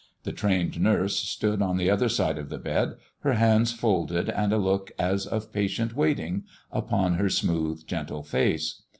[0.23, 4.51] The trained nurse stood on the other side of the bed, her hands folded and
[4.51, 8.81] a look as of patient waiting upon her smooth, gentle face.